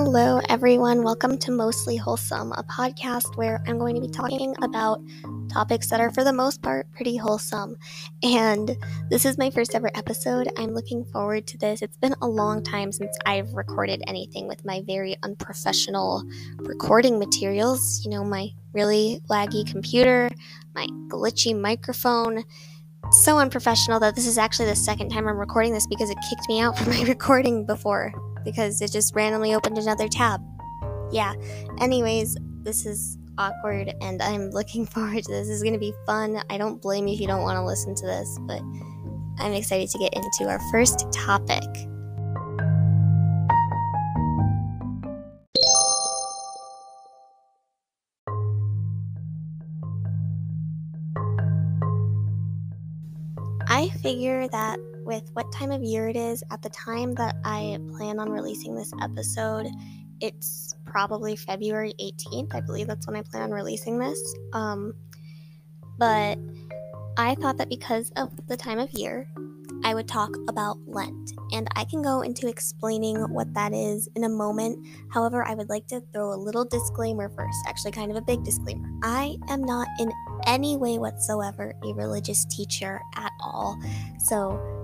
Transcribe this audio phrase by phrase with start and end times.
[0.00, 1.02] Hello, everyone.
[1.02, 5.02] Welcome to Mostly Wholesome, a podcast where I'm going to be talking about
[5.52, 7.76] topics that are, for the most part, pretty wholesome.
[8.22, 8.76] And
[9.10, 10.52] this is my first ever episode.
[10.56, 11.82] I'm looking forward to this.
[11.82, 16.22] It's been a long time since I've recorded anything with my very unprofessional
[16.58, 18.00] recording materials.
[18.04, 20.30] You know, my really laggy computer,
[20.76, 22.44] my glitchy microphone.
[23.10, 26.48] So unprofessional that this is actually the second time I'm recording this because it kicked
[26.48, 28.12] me out from my recording before
[28.44, 30.42] because it just randomly opened another tab.
[31.10, 31.34] Yeah.
[31.80, 35.48] Anyways, this is awkward and I'm looking forward to this.
[35.48, 36.42] This is going to be fun.
[36.50, 38.60] I don't blame you if you don't want to listen to this, but
[39.38, 41.62] I'm excited to get into our first topic.
[53.70, 57.78] I figure that with what time of year it is at the time that I
[57.96, 59.66] plan on releasing this episode.
[60.20, 62.54] It's probably February 18th.
[62.54, 64.22] I believe that's when I plan on releasing this.
[64.52, 64.92] Um,
[65.98, 66.38] but
[67.16, 69.26] I thought that because of the time of year,
[69.82, 74.24] I would talk about Lent, and I can go into explaining what that is in
[74.24, 74.86] a moment.
[75.10, 78.44] However, I would like to throw a little disclaimer first, actually, kind of a big
[78.44, 78.88] disclaimer.
[79.02, 80.12] I am not in
[80.46, 83.78] any way whatsoever a religious teacher at all,
[84.18, 84.77] so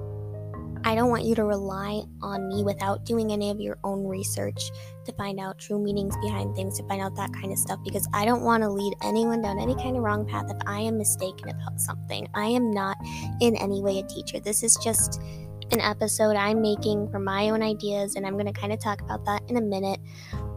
[0.87, 4.71] I don't want you to rely on me without doing any of your own research
[5.07, 8.07] to find out true meanings behind things, to find out that kind of stuff, because
[8.13, 10.99] I don't want to lead anyone down any kind of wrong path if I am
[10.99, 12.29] mistaken about something.
[12.35, 12.99] I am not
[13.41, 14.41] in any way a teacher.
[14.41, 15.23] This is just
[15.71, 19.01] an episode I'm making for my own ideas, and I'm going to kind of talk
[19.01, 20.01] about that in a minute,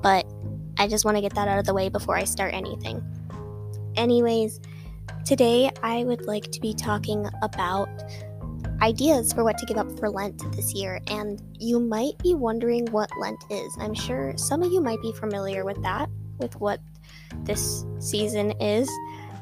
[0.02, 0.26] but
[0.78, 3.02] I just want to get that out of the way before I start anything.
[3.96, 4.60] Anyways,
[5.26, 7.88] today I would like to be talking about
[8.82, 12.86] ideas for what to give up for Lent this year, and you might be wondering
[12.88, 13.76] what Lent is.
[13.80, 16.80] I'm sure some of you might be familiar with that, with what
[17.44, 18.90] this season is,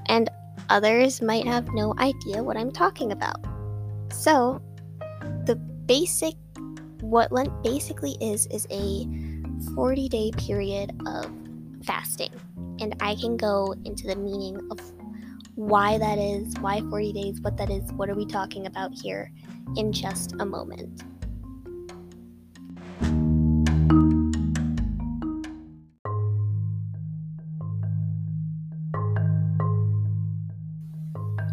[0.07, 0.29] and
[0.69, 3.45] others might have no idea what I'm talking about.
[4.11, 4.61] So,
[5.45, 6.35] the basic,
[7.01, 9.07] what Lent basically is, is a
[9.75, 11.29] 40 day period of
[11.83, 12.31] fasting.
[12.79, 14.79] And I can go into the meaning of
[15.55, 19.31] why that is, why 40 days, what that is, what are we talking about here
[19.77, 21.03] in just a moment.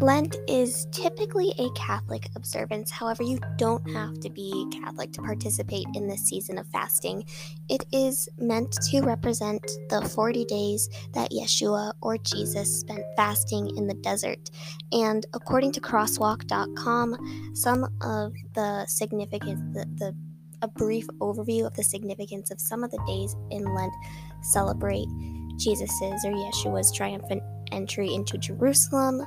[0.03, 2.91] Lent is typically a Catholic observance.
[2.91, 7.23] However, you don't have to be Catholic to participate in this season of fasting.
[7.69, 13.87] It is meant to represent the 40 days that Yeshua or Jesus spent fasting in
[13.87, 14.49] the desert.
[14.91, 20.13] And according to crosswalk.com, some of the significance, the, the
[20.61, 23.93] a brief overview of the significance of some of the days in Lent
[24.41, 25.07] celebrate
[25.55, 29.25] Jesus's or Yeshua's triumphant entry into Jerusalem,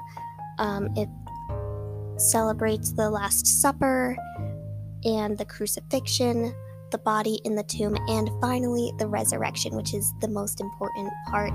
[0.59, 1.09] um, it
[2.17, 4.17] celebrates the Last Supper
[5.05, 6.55] and the crucifixion,
[6.91, 11.53] the body in the tomb, and finally the resurrection, which is the most important part.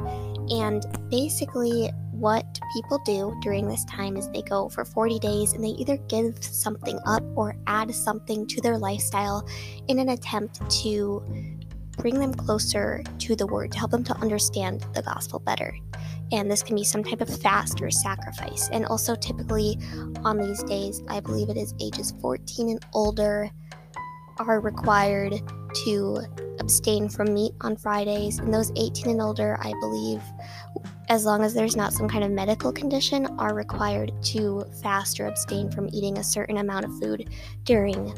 [0.49, 5.63] And basically, what people do during this time is they go for 40 days and
[5.63, 9.47] they either give something up or add something to their lifestyle
[9.87, 11.23] in an attempt to
[11.97, 15.73] bring them closer to the word, to help them to understand the gospel better
[16.31, 18.69] and this can be some type of fast or sacrifice.
[18.71, 19.77] And also, typically
[20.23, 23.49] on these days, I believe it is ages 14 and older
[24.37, 25.33] are required
[25.85, 26.21] to
[26.59, 30.21] abstain from meat on Fridays, and those 18 and older, I believe,
[31.09, 35.27] as long as there's not some kind of medical condition, are required to fast or
[35.27, 37.29] abstain from eating a certain amount of food
[37.63, 38.13] during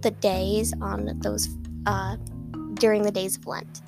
[0.00, 1.48] the days on those
[1.86, 2.16] uh,
[2.78, 3.82] during the days of Lent.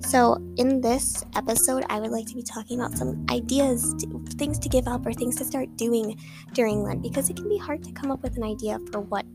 [0.00, 4.58] So, in this episode, I would like to be talking about some ideas, to, things
[4.60, 6.18] to give up, or things to start doing
[6.52, 9.26] during Lent because it can be hard to come up with an idea for what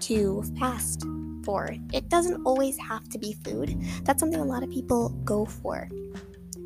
[0.00, 1.04] to fast
[1.44, 1.74] for.
[1.92, 5.88] It doesn't always have to be food, that's something a lot of people go for.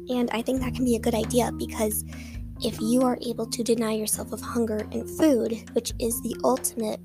[0.09, 2.05] And I think that can be a good idea because
[2.63, 7.01] if you are able to deny yourself of hunger and food, which is the ultimate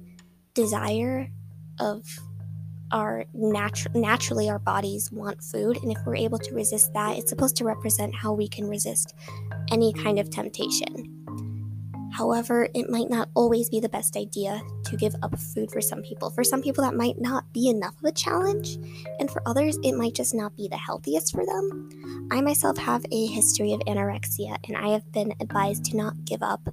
[0.54, 1.30] desire
[1.80, 2.04] of
[2.92, 7.30] our natu- naturally our bodies want food and if we're able to resist that it's
[7.30, 9.16] supposed to represent how we can resist
[9.72, 11.12] any kind of temptation.
[12.14, 16.02] However it might not always be the best idea to give up food for some
[16.02, 16.30] people.
[16.30, 18.78] For some people that might not be enough of a challenge
[19.20, 22.28] and for others it might just not be the healthiest for them.
[22.32, 26.42] I myself have a history of anorexia and i have been advised to not give
[26.42, 26.68] up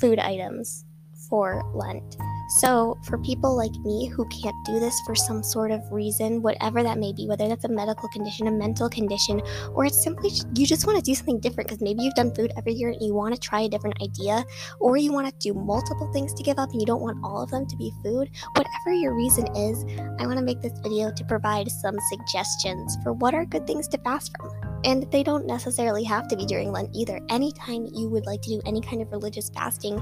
[0.00, 0.84] food items
[1.28, 2.16] for lent
[2.50, 6.82] So, for people like me who can't do this for some sort of reason, whatever
[6.82, 9.40] that may be, whether that's a medical condition, a mental condition,
[9.72, 12.52] or it's simply you just want to do something different because maybe you've done food
[12.56, 14.44] every year and you want to try a different idea,
[14.80, 17.40] or you want to do multiple things to give up and you don't want all
[17.40, 19.84] of them to be food, whatever your reason is,
[20.18, 23.86] I want to make this video to provide some suggestions for what are good things
[23.88, 24.50] to fast from.
[24.84, 27.20] And they don't necessarily have to be during Lent either.
[27.28, 30.00] Anytime you would like to do any kind of religious fasting,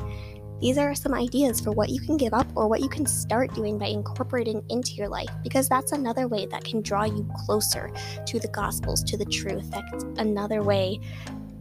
[0.60, 3.54] these are some ideas for what you can give up or what you can start
[3.54, 7.90] doing by incorporating into your life, because that's another way that can draw you closer
[8.26, 9.70] to the Gospels, to the truth.
[9.70, 11.00] That's another way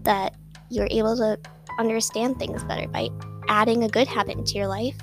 [0.04, 0.36] that
[0.70, 1.40] you're able to
[1.78, 3.10] understand things better by
[3.48, 4.98] adding a good habit into your life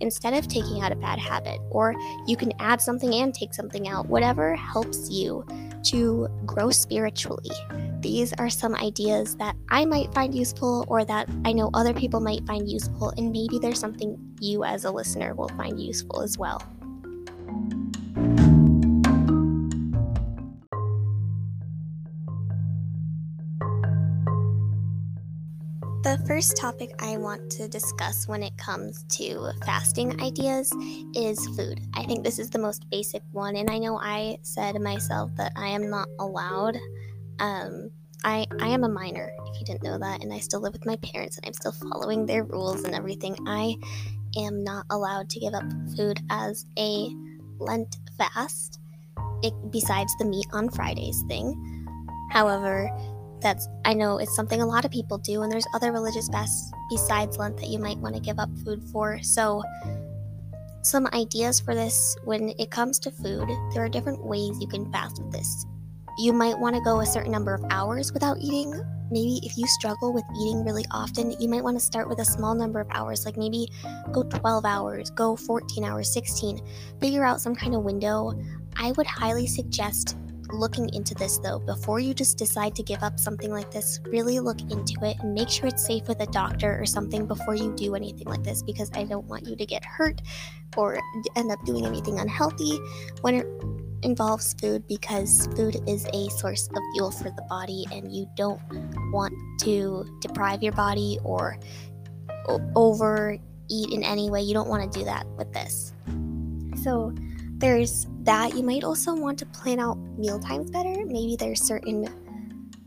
[0.00, 1.58] instead of taking out a bad habit.
[1.70, 1.94] Or
[2.26, 5.44] you can add something and take something out, whatever helps you
[5.84, 7.50] to grow spiritually.
[8.00, 12.20] These are some ideas that I might find useful or that I know other people
[12.20, 16.38] might find useful, and maybe there's something you as a listener will find useful as
[16.38, 16.62] well.
[26.02, 30.72] The first topic I want to discuss when it comes to fasting ideas
[31.16, 31.80] is food.
[31.94, 35.50] I think this is the most basic one, and I know I said myself that
[35.56, 36.78] I am not allowed.
[37.38, 37.90] Um,
[38.24, 40.86] I, I am a minor, if you didn't know that, and I still live with
[40.86, 43.36] my parents and I'm still following their rules and everything.
[43.46, 43.76] I
[44.36, 45.64] am not allowed to give up
[45.96, 47.08] food as a
[47.58, 48.80] Lent fast,
[49.42, 51.86] it, besides the meat on Fridays thing.
[52.30, 52.90] However,
[53.40, 56.70] that's I know it's something a lot of people do, and there's other religious fasts
[56.90, 59.18] besides Lent that you might want to give up food for.
[59.22, 59.62] So,
[60.82, 64.90] some ideas for this when it comes to food, there are different ways you can
[64.92, 65.66] fast with this.
[66.18, 68.72] You might want to go a certain number of hours without eating.
[69.10, 72.24] Maybe if you struggle with eating really often, you might want to start with a
[72.24, 73.68] small number of hours, like maybe
[74.12, 76.60] go 12 hours, go 14 hours, 16.
[77.00, 78.32] Figure out some kind of window.
[78.76, 80.16] I would highly suggest
[80.52, 84.40] looking into this though, before you just decide to give up something like this, really
[84.40, 87.74] look into it and make sure it's safe with a doctor or something before you
[87.76, 90.20] do anything like this because I don't want you to get hurt
[90.76, 90.98] or
[91.36, 92.78] end up doing anything unhealthy
[93.22, 93.46] when it
[94.06, 98.60] involves food because food is a source of fuel for the body and you don't
[99.12, 101.58] want to deprive your body or
[102.76, 104.40] overeat in any way.
[104.40, 105.92] You don't want to do that with this.
[106.82, 107.12] So,
[107.58, 108.54] there's that.
[108.54, 110.94] You might also want to plan out meal times better.
[111.06, 112.06] Maybe there's certain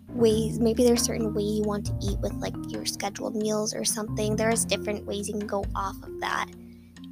[0.10, 3.84] ways, maybe there's certain way you want to eat with like your scheduled meals or
[3.84, 4.36] something.
[4.36, 6.48] There's different ways you can go off of that.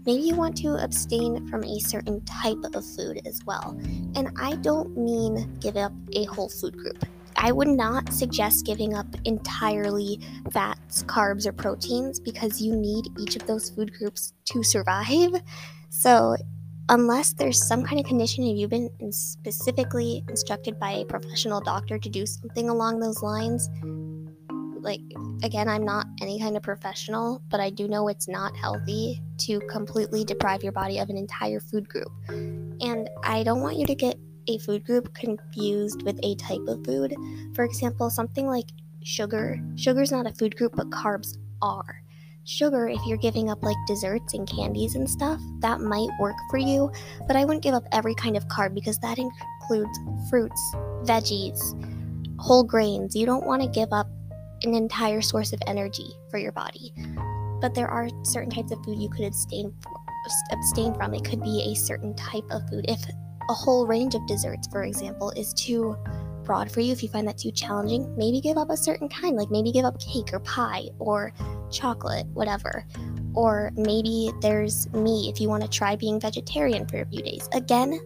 [0.07, 3.77] Maybe you want to abstain from a certain type of food as well.
[4.15, 7.04] And I don't mean give up a whole food group.
[7.36, 10.21] I would not suggest giving up entirely
[10.54, 15.42] fats, carbs, or proteins because you need each of those food groups to survive.
[15.89, 16.38] So
[16.88, 22.00] unless there's some kind of condition and you've been specifically instructed by a professional doctor
[22.00, 23.69] to do something along those lines
[24.81, 25.01] like
[25.44, 29.59] again i'm not any kind of professional but i do know it's not healthy to
[29.69, 33.95] completely deprive your body of an entire food group and i don't want you to
[33.95, 37.15] get a food group confused with a type of food
[37.53, 38.71] for example something like
[39.03, 42.01] sugar sugar is not a food group but carbs are
[42.47, 45.40] sugar if you're giving up like desserts and candies and stuff.
[45.59, 46.92] That might work for you,
[47.28, 49.99] but I wouldn't give up every kind of carb because that includes
[50.30, 51.59] fruits, veggies,
[52.40, 53.16] whole grains.
[53.16, 54.07] You don't want to give up
[54.64, 56.94] an entire source of energy for your body.
[57.59, 59.73] But there are certain types of food you could abstain
[60.52, 61.14] abstain from.
[61.14, 62.85] It could be a certain type of food.
[62.87, 63.02] If
[63.49, 65.95] a whole range of desserts, for example, is too
[66.44, 69.35] broad for you, if you find that too challenging, maybe give up a certain kind,
[69.35, 71.33] like maybe give up cake or pie or
[71.71, 72.85] chocolate, whatever.
[73.33, 77.47] Or maybe there's me if you want to try being vegetarian for a few days.
[77.54, 77.99] Again,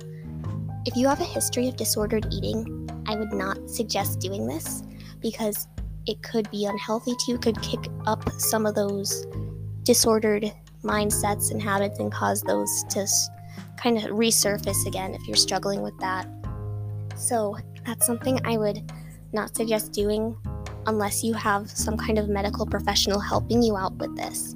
[0.85, 4.83] if you have a history of disordered eating, I would not suggest doing this
[5.21, 5.67] because
[6.07, 9.25] it could be unhealthy to you, could kick up some of those
[9.83, 10.51] disordered
[10.83, 13.07] mindsets and habits and cause those to
[13.77, 16.27] kind of resurface again if you're struggling with that.
[17.15, 18.91] So, that's something I would
[19.33, 20.35] not suggest doing
[20.87, 24.55] unless you have some kind of medical professional helping you out with this.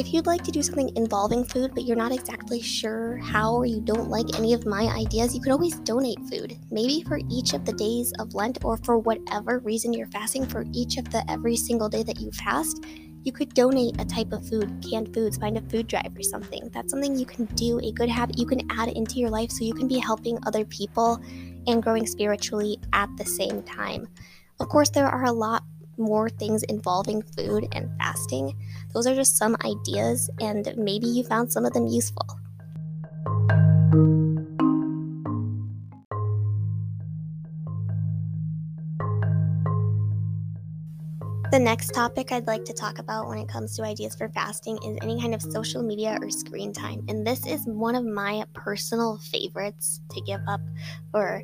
[0.00, 3.66] If you'd like to do something involving food, but you're not exactly sure how or
[3.66, 6.56] you don't like any of my ideas, you could always donate food.
[6.70, 10.64] Maybe for each of the days of Lent or for whatever reason you're fasting, for
[10.72, 12.82] each of the every single day that you fast,
[13.24, 16.70] you could donate a type of food, canned foods, find a food drive or something.
[16.72, 19.64] That's something you can do, a good habit you can add into your life so
[19.64, 21.22] you can be helping other people
[21.66, 24.08] and growing spiritually at the same time.
[24.60, 25.62] Of course, there are a lot
[26.00, 28.56] more things involving food and fasting.
[28.92, 32.26] Those are just some ideas, and maybe you found some of them useful.
[41.50, 44.78] The next topic I'd like to talk about when it comes to ideas for fasting
[44.84, 47.04] is any kind of social media or screen time.
[47.08, 50.60] And this is one of my personal favorites to give up
[51.10, 51.42] for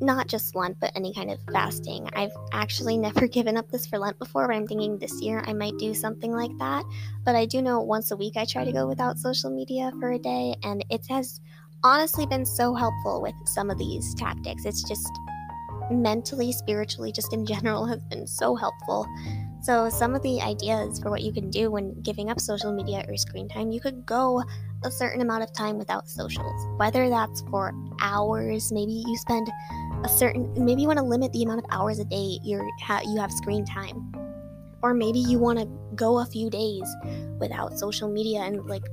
[0.00, 2.08] not just Lent, but any kind of fasting.
[2.14, 5.52] I've actually never given up this for Lent before, but I'm thinking this year I
[5.52, 6.84] might do something like that.
[7.24, 10.12] But I do know once a week I try to go without social media for
[10.12, 11.40] a day, and it has
[11.84, 14.64] honestly been so helpful with some of these tactics.
[14.64, 15.10] It's just
[15.90, 19.06] mentally, spiritually, just in general, has been so helpful.
[19.60, 23.04] So, some of the ideas for what you can do when giving up social media
[23.08, 24.42] or screen time, you could go
[24.84, 29.50] a certain amount of time without socials, whether that's for hours, maybe you spend
[30.04, 33.02] a certain, maybe you want to limit the amount of hours a day you're, ha-
[33.04, 34.12] you have screen time.
[34.82, 36.84] Or maybe you want to go a few days
[37.40, 38.84] without social media and like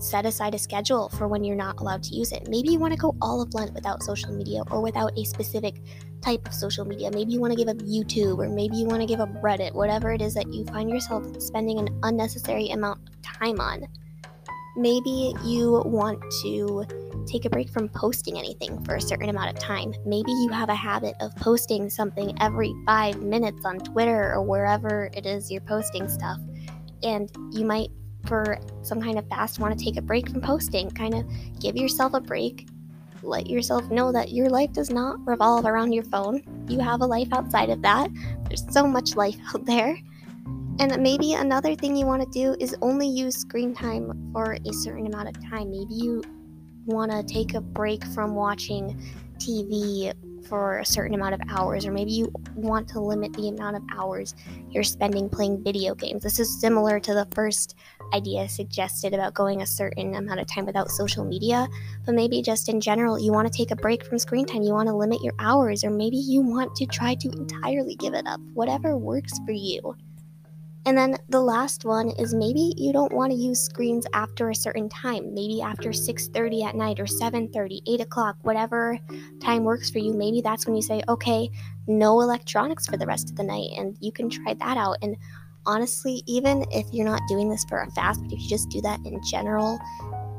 [0.00, 2.48] set aside a schedule for when you're not allowed to use it.
[2.48, 5.76] Maybe you want to go all of Lent without social media or without a specific
[6.22, 7.10] type of social media.
[7.12, 9.74] Maybe you want to give up YouTube or maybe you want to give up Reddit,
[9.74, 13.86] whatever it is that you find yourself spending an unnecessary amount of time on.
[14.76, 16.86] Maybe you want to
[17.26, 19.94] take a break from posting anything for a certain amount of time.
[20.04, 25.10] Maybe you have a habit of posting something every five minutes on Twitter or wherever
[25.14, 26.38] it is you're posting stuff.
[27.02, 27.90] And you might,
[28.26, 30.90] for some kind of fast, want to take a break from posting.
[30.90, 31.24] Kind of
[31.60, 32.68] give yourself a break
[33.22, 36.42] let yourself know that your life does not revolve around your phone.
[36.68, 38.10] You have a life outside of that.
[38.48, 39.96] There's so much life out there.
[40.78, 44.72] And maybe another thing you want to do is only use screen time for a
[44.72, 45.70] certain amount of time.
[45.70, 46.22] Maybe you
[46.86, 49.00] want to take a break from watching
[49.38, 50.12] TV
[50.48, 53.82] for a certain amount of hours, or maybe you want to limit the amount of
[53.96, 54.34] hours
[54.70, 56.22] you're spending playing video games.
[56.22, 57.76] This is similar to the first
[58.12, 61.68] idea suggested about going a certain amount of time without social media,
[62.04, 64.72] but maybe just in general, you want to take a break from screen time, you
[64.72, 68.26] want to limit your hours, or maybe you want to try to entirely give it
[68.26, 69.96] up, whatever works for you.
[70.84, 74.54] And then the last one is maybe you don't want to use screens after a
[74.54, 75.32] certain time.
[75.32, 78.98] Maybe after 6:30 at night or 7:30, 8 o'clock, whatever
[79.40, 80.12] time works for you.
[80.12, 81.50] Maybe that's when you say, okay,
[81.86, 84.96] no electronics for the rest of the night, and you can try that out.
[85.02, 85.16] And
[85.66, 88.80] honestly, even if you're not doing this for a fast, but if you just do
[88.80, 89.78] that in general,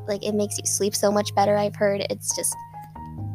[0.09, 1.57] like it makes you sleep so much better.
[1.57, 2.53] I've heard it's just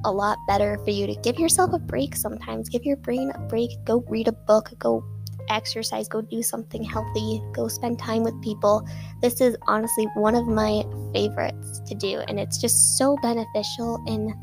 [0.05, 2.69] a lot better for you to give yourself a break sometimes.
[2.69, 3.71] Give your brain a break.
[3.85, 4.71] Go read a book.
[4.79, 5.03] Go
[5.51, 6.09] exercise.
[6.09, 7.43] Go do something healthy.
[7.53, 8.87] Go spend time with people.
[9.21, 14.35] This is honestly one of my favorites to do, and it's just so beneficial in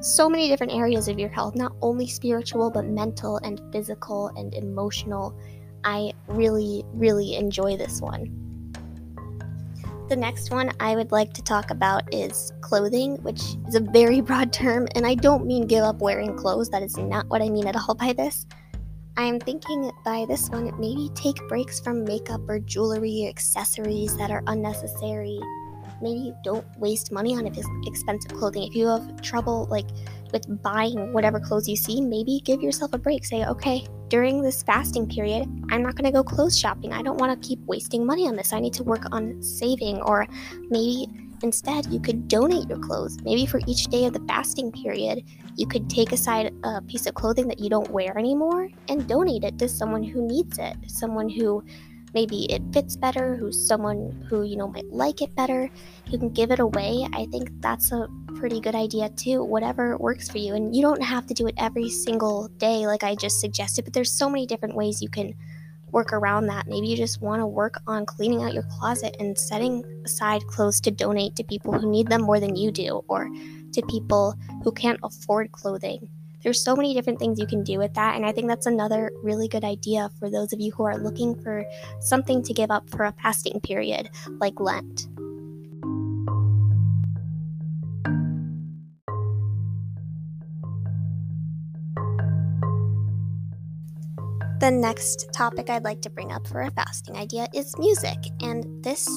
[0.00, 4.52] so many different areas of your health, not only spiritual, but mental and physical and
[4.54, 5.38] emotional
[5.84, 8.38] I really, really enjoy this one.
[10.08, 14.20] The next one I would like to talk about is clothing, which is a very
[14.28, 16.68] broad term, and I don't mean give up wearing clothes.
[16.70, 18.46] That is not what I mean at all by this.
[19.16, 24.16] I am thinking by this one, maybe take breaks from makeup or jewelry or accessories
[24.16, 25.38] that are unnecessary.
[26.00, 28.64] Maybe don't waste money on expensive clothing.
[28.64, 29.86] If you have trouble, like,
[30.32, 33.24] with buying whatever clothes you see, maybe give yourself a break.
[33.26, 36.92] Say, okay, during this fasting period, I'm not going to go clothes shopping.
[36.92, 38.52] I don't want to keep wasting money on this.
[38.52, 40.00] I need to work on saving.
[40.00, 40.26] Or
[40.70, 41.06] maybe
[41.42, 43.18] instead, you could donate your clothes.
[43.22, 45.22] Maybe for each day of the fasting period,
[45.56, 49.44] you could take aside a piece of clothing that you don't wear anymore and donate
[49.44, 51.62] it to someone who needs it, someone who
[52.14, 55.70] maybe it fits better, who's someone who, you know, might like it better.
[56.06, 57.06] You can give it away.
[57.14, 60.54] I think that's a pretty good idea too, whatever works for you.
[60.54, 63.94] And you don't have to do it every single day like I just suggested, but
[63.94, 65.34] there's so many different ways you can
[65.92, 66.66] work around that.
[66.66, 70.80] Maybe you just want to work on cleaning out your closet and setting aside clothes
[70.82, 73.28] to donate to people who need them more than you do or
[73.72, 74.34] to people
[74.64, 76.08] who can't afford clothing.
[76.42, 79.12] There's so many different things you can do with that, and I think that's another
[79.22, 81.64] really good idea for those of you who are looking for
[82.00, 85.06] something to give up for a fasting period like Lent.
[94.62, 98.64] The next topic I'd like to bring up for a fasting idea is music, and
[98.84, 99.10] this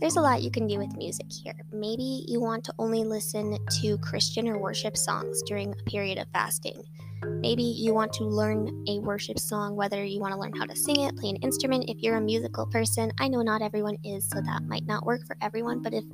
[0.00, 1.54] there's a lot you can do with music here.
[1.72, 6.26] Maybe you want to only listen to Christian or worship songs during a period of
[6.32, 6.82] fasting.
[7.22, 10.76] Maybe you want to learn a worship song, whether you want to learn how to
[10.76, 11.84] sing it, play an instrument.
[11.88, 15.26] If you're a musical person, I know not everyone is, so that might not work
[15.26, 15.82] for everyone.
[15.82, 16.04] But if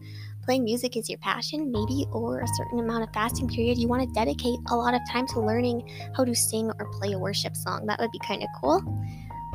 [0.43, 4.03] playing music is your passion, maybe or a certain amount of fasting period, you want
[4.03, 7.57] to dedicate a lot of time to learning how to sing or play a worship
[7.57, 7.87] song.
[7.87, 8.83] That would be kind of cool.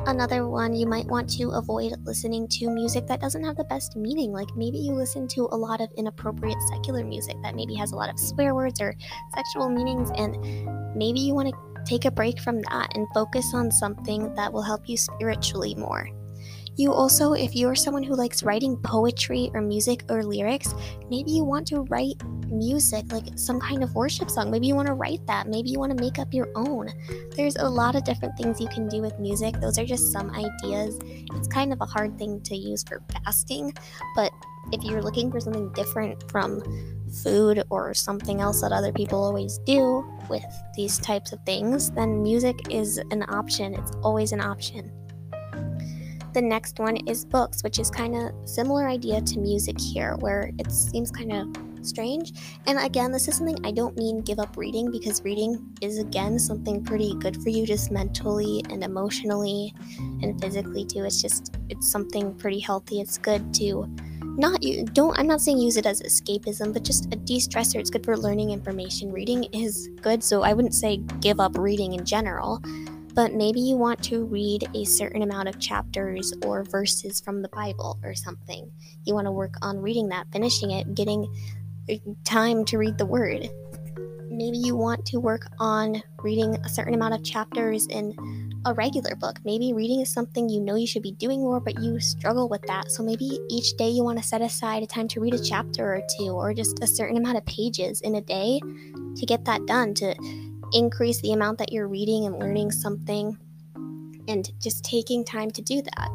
[0.06, 3.96] Another one, you might want to avoid listening to music that doesn't have the best
[3.96, 4.32] meaning.
[4.32, 7.96] Like maybe you listen to a lot of inappropriate secular music that maybe has a
[7.96, 8.94] lot of swear words or
[9.34, 10.36] sexual meanings, and
[10.96, 14.62] maybe you want to take a break from that and focus on something that will
[14.62, 16.08] help you spiritually more.
[16.76, 20.74] You also, if you're someone who likes writing poetry or music or lyrics,
[21.10, 24.50] maybe you want to write music, like some kind of worship song.
[24.50, 25.46] Maybe you want to write that.
[25.48, 26.88] Maybe you want to make up your own.
[27.36, 29.60] There's a lot of different things you can do with music.
[29.60, 30.98] Those are just some ideas.
[31.34, 33.72] It's kind of a hard thing to use for fasting,
[34.14, 34.32] but
[34.72, 36.62] if you're looking for something different from
[37.22, 40.44] food or something else that other people always do with
[40.76, 43.74] these types of things, then music is an option.
[43.74, 44.92] It's always an option.
[46.32, 50.52] The next one is books, which is kind of similar idea to music here, where
[50.58, 51.48] it seems kind of
[51.84, 52.32] strange.
[52.66, 56.38] And again, this is something I don't mean give up reading because reading is again
[56.38, 59.74] something pretty good for you just mentally and emotionally
[60.22, 61.04] and physically too.
[61.04, 63.00] It's just it's something pretty healthy.
[63.00, 63.88] It's good to
[64.22, 67.76] not you don't I'm not saying use it as escapism, but just a de-stressor.
[67.76, 69.10] It's good for learning information.
[69.10, 72.62] Reading is good, so I wouldn't say give up reading in general
[73.14, 77.48] but maybe you want to read a certain amount of chapters or verses from the
[77.48, 78.70] Bible or something.
[79.04, 81.26] You want to work on reading that, finishing it, getting
[81.90, 83.48] uh, time to read the word.
[84.30, 88.14] Maybe you want to work on reading a certain amount of chapters in
[88.64, 89.38] a regular book.
[89.44, 92.62] Maybe reading is something you know you should be doing more, but you struggle with
[92.62, 92.90] that.
[92.90, 95.94] So maybe each day you want to set aside a time to read a chapter
[95.94, 98.60] or two, or just a certain amount of pages in a day
[99.16, 100.14] to get that done, to
[100.72, 102.80] increase the amount that you're reading and learning mm-hmm.
[102.80, 103.38] something
[104.28, 106.10] and just taking time to do that.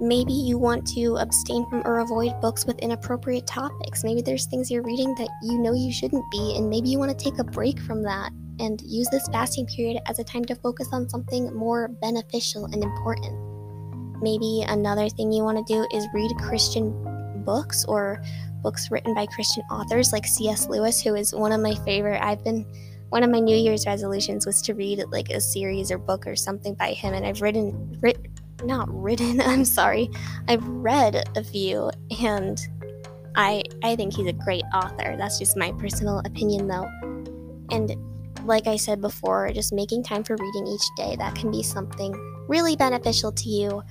[0.00, 4.02] Maybe you want to abstain from or avoid books with inappropriate topics.
[4.02, 7.16] Maybe there's things you're reading that you know you shouldn't be, and maybe you want
[7.16, 10.56] to take a break from that and use this fasting period as a time to
[10.56, 13.36] focus on something more beneficial and important.
[14.20, 18.22] Maybe another thing you want to do is read Christian books or
[18.62, 20.68] books written by Christian authors like C.S.
[20.68, 22.20] Lewis, who is one of my favorite.
[22.22, 22.66] I've been
[23.12, 26.34] one of my New Year's resolutions was to read like a series or book or
[26.34, 28.16] something by him, and I've written, writ,
[28.64, 29.38] not written.
[29.44, 30.10] I'm sorry,
[30.48, 31.90] I've read a few,
[32.22, 32.58] and
[33.36, 35.14] I I think he's a great author.
[35.18, 36.88] That's just my personal opinion, though.
[37.70, 37.94] And
[38.46, 42.14] like I said before, just making time for reading each day that can be something
[42.48, 43.82] really beneficial to you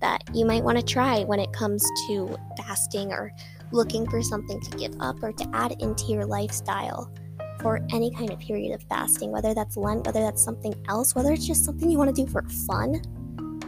[0.00, 3.30] that you might want to try when it comes to fasting or
[3.72, 7.12] looking for something to give up or to add into your lifestyle
[7.60, 11.32] for any kind of period of fasting, whether that's Lent, whether that's something else, whether
[11.32, 13.02] it's just something you want to do for fun.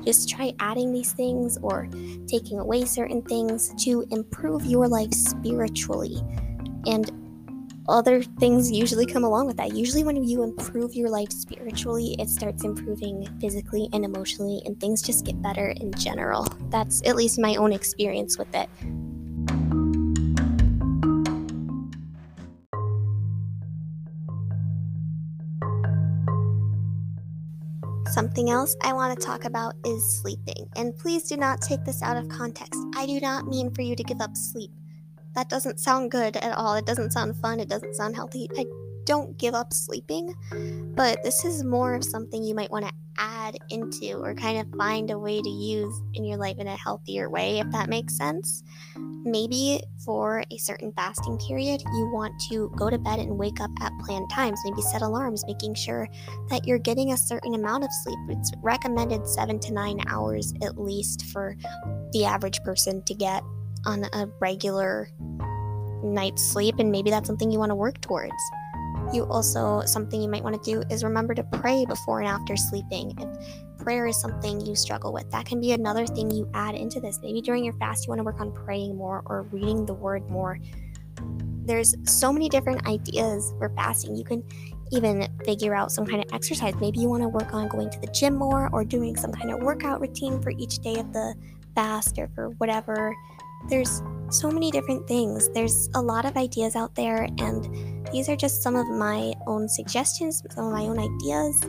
[0.05, 1.89] Just try adding these things or
[2.27, 6.21] taking away certain things to improve your life spiritually.
[6.87, 7.11] And
[7.89, 9.75] other things usually come along with that.
[9.75, 15.03] Usually, when you improve your life spiritually, it starts improving physically and emotionally, and things
[15.03, 16.47] just get better in general.
[16.71, 18.69] That's at least my own experience with it.
[28.33, 30.67] Something else I want to talk about is sleeping.
[30.75, 32.81] And please do not take this out of context.
[32.97, 34.71] I do not mean for you to give up sleep.
[35.35, 36.75] That doesn't sound good at all.
[36.77, 37.61] It doesn't sound fun.
[37.61, 38.49] It doesn't sound healthy.
[38.57, 38.65] I
[39.05, 40.35] don't give up sleeping,
[40.95, 44.67] but this is more of something you might want to add into or kind of
[44.79, 48.17] find a way to use in your life in a healthier way, if that makes
[48.17, 48.63] sense.
[48.97, 53.71] Maybe for a certain fasting period, you want to go to bed and wake up
[53.81, 56.09] at planned times, maybe set alarms, making sure
[56.49, 58.19] that you're getting a certain amount of sleep.
[58.31, 61.57] It's recommended seven to nine hours at least for
[62.13, 63.43] the average person to get
[63.85, 65.09] on a regular
[66.03, 68.33] night's sleep, and maybe that's something you want to work towards.
[69.13, 72.57] You also, something you might want to do is remember to pray before and after
[72.57, 73.15] sleeping.
[73.19, 76.99] If prayer is something you struggle with, that can be another thing you add into
[77.01, 77.19] this.
[77.23, 80.29] Maybe during your fast, you want to work on praying more or reading the word
[80.31, 80.59] more.
[81.65, 84.17] There's so many different ideas for fasting.
[84.17, 84.43] You can
[84.91, 86.75] even figure out some kind of exercise.
[86.81, 89.51] Maybe you want to work on going to the gym more or doing some kind
[89.51, 91.35] of workout routine for each day of the
[91.75, 93.15] fast or for whatever.
[93.69, 95.49] There's so many different things.
[95.51, 99.69] There's a lot of ideas out there, and these are just some of my own
[99.69, 101.61] suggestions, some of my own ideas.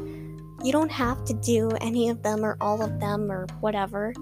[0.64, 4.14] You don't have to do any of them or all of them or whatever.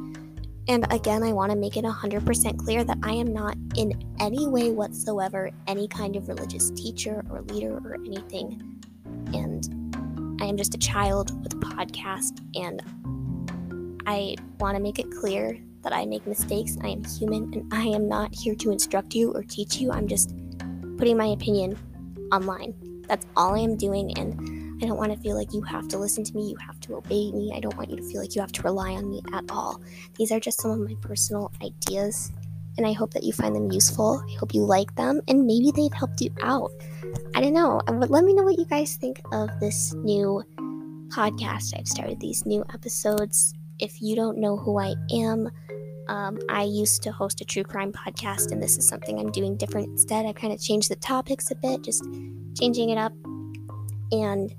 [0.67, 4.47] And again, I want to make it 100% clear that I am not in any
[4.47, 8.81] way whatsoever any kind of religious teacher or leader or anything.
[9.33, 12.81] And I am just a child with a podcast, and
[14.05, 16.77] I want to make it clear that I make mistakes.
[16.83, 19.91] I am human and I am not here to instruct you or teach you.
[19.91, 20.35] I'm just
[20.97, 21.77] putting my opinion
[22.31, 22.73] online.
[23.07, 24.17] That's all I am doing.
[24.17, 26.79] And I don't want to feel like you have to listen to me, you have
[26.81, 27.51] to obey me.
[27.55, 29.79] I don't want you to feel like you have to rely on me at all.
[30.17, 32.31] These are just some of my personal ideas,
[32.77, 34.23] and I hope that you find them useful.
[34.27, 36.71] I hope you like them, and maybe they've helped you out.
[37.35, 40.43] I don't know, uh, but let me know what you guys think of this new
[41.09, 43.53] podcast I've started, these new episodes.
[43.79, 45.49] If you don't know who I am,
[46.11, 49.55] um, I used to host a true crime podcast, and this is something I'm doing
[49.55, 50.25] different instead.
[50.25, 52.03] I've kind of changed the topics a bit, just
[52.59, 53.13] changing it up.
[54.11, 54.53] And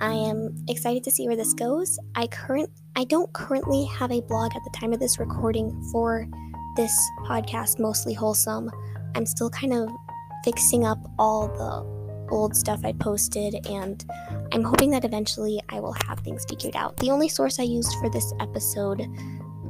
[0.00, 1.98] I am excited to see where this goes.
[2.14, 6.28] I current I don't currently have a blog at the time of this recording for
[6.76, 8.70] this podcast, mostly wholesome.
[9.16, 9.90] I'm still kind of
[10.44, 14.04] fixing up all the old stuff I posted, and
[14.52, 16.96] I'm hoping that eventually I will have things figured out.
[16.98, 19.04] The only source I used for this episode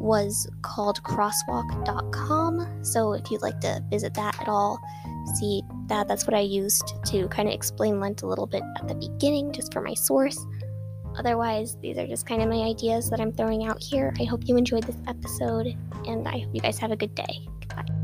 [0.01, 2.85] was called crosswalk.com.
[2.85, 4.81] So if you'd like to visit that at all,
[5.39, 8.89] see that that's what I used to kind of explain Lent a little bit at
[8.89, 10.39] the beginning, just for my source.
[11.19, 14.15] Otherwise, these are just kind of my ideas that I'm throwing out here.
[14.19, 17.49] I hope you enjoyed this episode, and I hope you guys have a good day.
[17.61, 18.00] Goodbye.